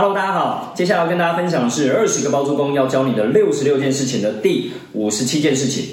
[0.00, 5.86] Hello，大家好，接下来要跟大家分享的是二十个包租公要教你的六十六件事情的第五十七件事情，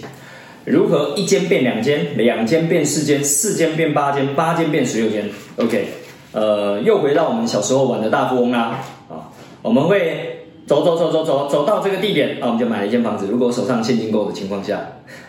[0.63, 5.27] 如何一间变两间，两间变四间，四间变八间，八间变十六间。
[5.57, 5.87] OK，
[6.33, 8.79] 呃，又回到我们小时候玩的大富翁啦，
[9.09, 9.25] 啊，
[9.63, 13.25] 我们会走走走走走走到这个地点，啊，我们就买了一间房子。
[13.27, 14.79] 如果手上现金够的情况下，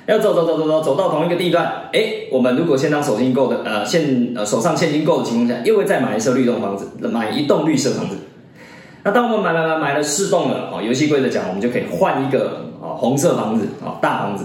[0.04, 8.18] 要走走走走走走到同一个地段，哎，我们如果现当手金够的，呃，现呃手上现金够的情况下，又会再买一车绿栋房子，买一栋绿色房子。
[9.07, 14.44] 那当我们买买买买了四栋了哦，游戏规则讲，我们就可以换一个啊红色房子啊大房子。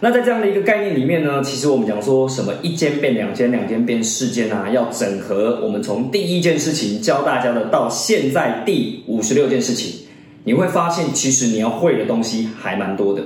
[0.00, 5.60] 那在这样的一个概念里面呢，其实我们讲说什么一间变两间，两间变四间啊，要整合。
[5.62, 10.08] 我们从第一件事情教大家的，到现在第五十六件事情，
[10.42, 13.22] 你会发现其实你要会的东西还蛮多的。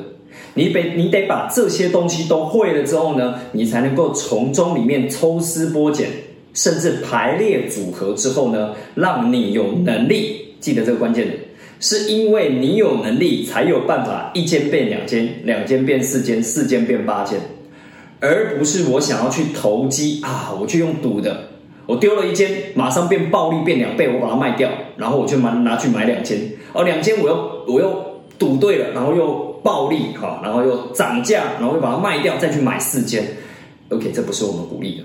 [0.52, 6.10] 你得你得把这些东西都会了之后呢，你才能够从中里面抽丝剥茧。
[6.54, 11.34] 甚至排列组合之后呢，让你有能力记得这个关键的，
[11.80, 17.38] 是因为你有能力才有办法一间变两间，两间变四间，四间变八间，
[18.20, 21.48] 而不是我想要去投机啊，我去用赌的，
[21.84, 26.38] 我丢了一间，马上变暴利变两倍，我把它卖掉，然后我就买拿去买两间，
[26.72, 33.24] 哦两间我又我又赌对了，然后又暴利哈，然后又涨价，然后又把它卖掉，再去买四间
[33.88, 35.02] ，OK，这不是我们鼓励的。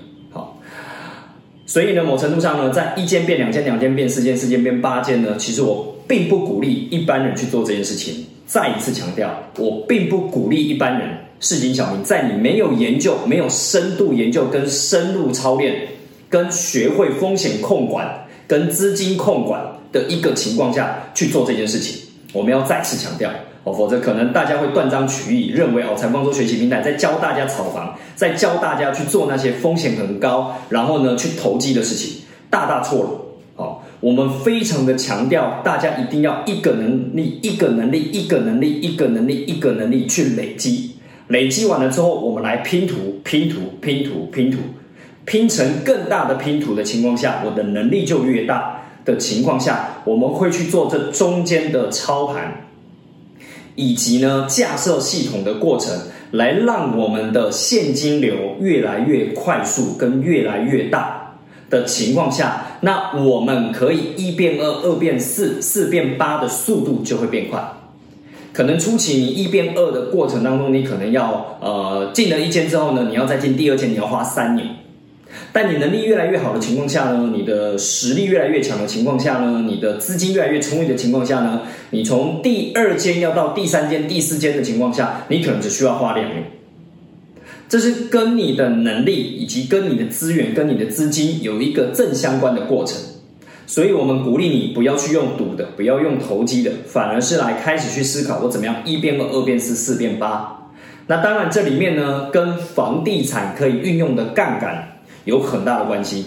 [1.68, 8.24] 所以呢，某程度上呢，在一间变两间，两间变四间，四间变八间呢，其实我并不鼓励一般人去做这件事情。
[8.46, 15.86] 再一次强调，我并不鼓励一般人市井小民在你没有研究、没有深度研究、跟深入操练、
[16.30, 18.08] 跟学会风险控管、
[18.46, 22.00] 跟资金控管的一个情况下去做这件事情。
[22.32, 23.30] 我们要再次强调。
[23.64, 33.10] 哦否则可能大家会断章取义，认为哦，财方舟学习平台在教大家炒房，在教大家去做那些风险很高，然后呢去投机的事情，大大错了。
[33.56, 40.92] 哦，我们非常的强调，大家一定要一个能力，一个能力，一个能力，一个能力，一个能力去累积，
[41.26, 44.58] 累积完了之后，我们来拼图，拼图，拼图，拼图，
[45.24, 52.67] 拼成更大的拼图的情况下，我的能力就越大的情况下，我们会去做这中间的操盘。
[53.78, 55.96] 以及呢，架设系统的过程，
[56.32, 61.36] 来让我们的现金流越来越快速跟越来越大
[61.70, 67.62] 的情况下，那我们可以一变二，二变四，四变八的速度就会变快。
[68.52, 74.66] 可能初期你一变二的过程当中，你可能要呃进了一间之后呢，你要再进第二间，你要花三年。
[75.52, 86.44] 但你能力越来越好的情况下呢，你的实力越来越强的情况下呢，你的资金越来越充裕的情况下呢，你从第二间要到第三间、第四间的情况下，你可能只需要花两年。
[87.68, 92.96] 这是跟你的能力以及跟你的资源、跟你的资金有一个正相关的过程。
[93.66, 100.70] 所以我们鼓励你不要去用赌的，不要用投机的，反而是来开始去思考我怎么样一变二、二变四、四变八。
[101.06, 104.97] 那当然这里面呢，跟房地产可以运用的杠杆。
[105.28, 106.24] 有很大的关系，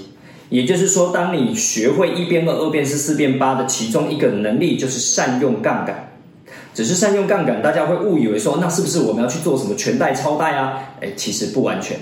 [0.50, 6.07] 也就是说，当你学会一变二、二变四、四变八的其中一个能力，就是善用杠杆。
[6.75, 10.78] 只是善用杠杆，大家会误以为说，那是不是我们要去做什么全贷超贷啊？
[11.01, 11.97] 哎，其实不完全。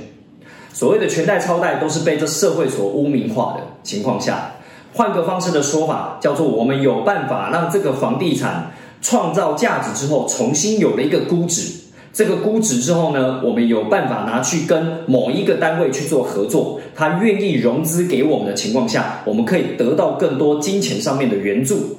[0.73, 4.51] 所谓的全贷超贷，都是被这社会所污名化的情况下。
[4.91, 8.71] 换个方式的说法，叫做我们有办法让这个房地产
[9.01, 11.71] 创造价值之后，重新有了一个估值。
[12.11, 21.97] 这个估值之后呢，我们有办法拿去跟某一个单位去做合作，他愿意融资给我们的情况下，我们可以得到更多金钱上面的援助。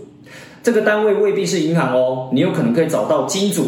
[0.63, 3.67] 这个单位未必是银行哦，你有可能可以找到金主，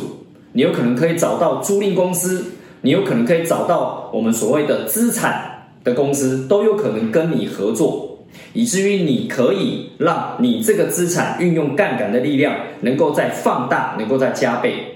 [0.52, 2.44] 你有可能可以找到租赁公司，
[2.82, 8.18] 你有可能可以找到我们所谓的资产的公司，都有可能跟你合作，
[8.52, 14.91] 以至于你可以让你这个资产运用杠杆的力量，能够再放大，能够再加倍。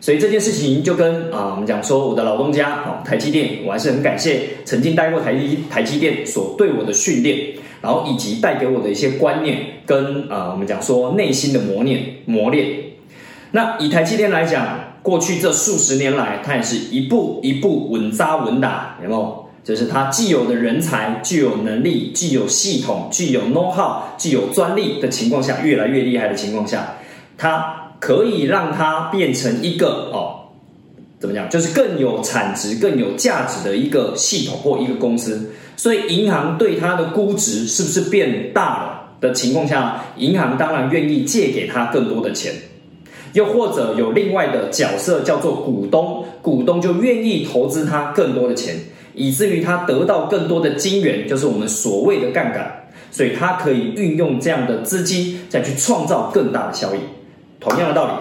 [0.00, 7.36] 所以这件事情就跟啊，我们讲说我的老东家啊，台积电，我还是很感谢曾经待过台积台积电所对我的训练，
[7.82, 12.68] 然后以及带给我的一些观念跟啊，我们讲说内心的磨练磨练。
[13.50, 19.46] 那以台积电来讲，过去这数十年来，它也是一步一步稳扎稳打，有没有？
[19.64, 26.94] 就是它既有的人才，具有能力，既有系统，具有 know how，具有专利的情况下，越来越厉害的情况下，
[27.36, 27.87] 它。
[27.98, 30.48] 可以让它变成一个哦，
[31.18, 31.48] 怎么讲？
[31.50, 35.50] 就是更有产值、更有价值的一个系统或一个公司。
[35.76, 42.52] 所以银行对它的估值是不是变大了的情况下，银行当然愿意借给他更多的钱。
[43.34, 48.74] 又或者有另外的角色叫做股东，股东就愿意投资他更多的钱，
[49.14, 52.72] 以至于他得到更多的金元，就是我们所谓的杠杆。
[53.10, 56.98] 所以他可以运用这样的资金再去创造更大的效益。
[57.60, 58.12] 同样的道理，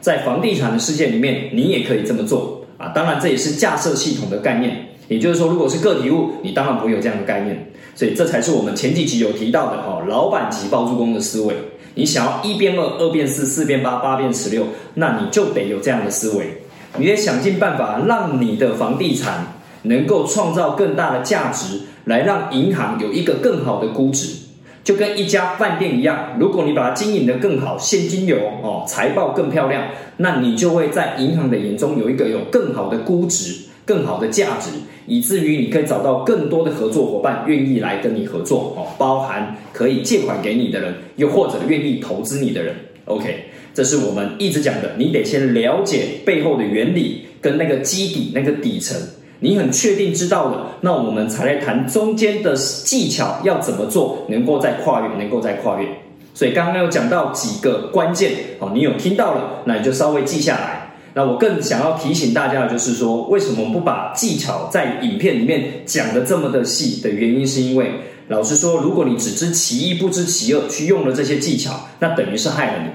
[0.00, 2.88] 在房地产的世界里面，你也可以这么做啊。
[2.94, 7.72] 当然，这也是架设系统的概念，也就是说，如果是个体户，你当然不会有这样的概念。
[7.94, 11.54] 所以，这才是我们前几集有提到的哦，老板级包租公的思维。
[11.94, 14.64] 你想要一变二，二变四，四变八，八变十六，
[14.94, 16.62] 那你就得有这样的思维，
[16.98, 19.46] 你得想尽办法让你的房地产
[19.82, 24.45] 能够创造更大的价值，来让银行有一个更好的估值。
[24.86, 29.82] 就跟一家饭店一样，如果你把它经营的更好，现金流哦，财报更漂亮，
[30.16, 33.66] 那你就会在银行的眼中有一个有更好的估值。
[33.84, 34.70] 更好的价值，
[35.06, 42.74] 以至于你可以找到更多的合作伙伴愿意来跟你合作哦，包含可以借款给你的人，又或者愿意投资你的人。
[43.04, 49.00] OK，这是我们一直讲的，你得先了解背后的原理跟那个基底、那个底层，
[49.40, 55.88] 你很确定知道了，那我们才来谈中间的技巧要怎么做，能够再跨越，能够再跨越。
[56.32, 60.82] 所以刚刚有讲到几个关键哦，你有听到了，那你就稍微记下来。
[61.14, 67.90] 那我更想要提醒大家的就是说，为什么不把技巧在影片里面讲的这么的细的原因，是因为
[68.28, 72.90] 老实说，如果你只知其一不知其二，去用了这些技巧，那等于是害了你。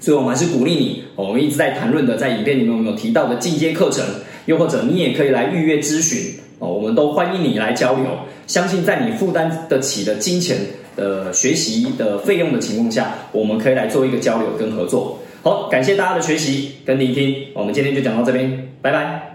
[0.00, 4.02] 所以我们还是鼓励你，我们一直在谈论的，在影片里面有没有提到的进阶课程，
[4.46, 8.06] 又或者你也可以来预约咨询哦，我们都欢迎你来交流。
[8.46, 10.56] 相信在你负担得起的金钱
[10.96, 15.18] 的学习的费用的情况下，我们可以来做一个交流跟合作。
[15.42, 19.33] 好，感谢大家的学习跟聆听，我们今天就讲到这边，拜拜。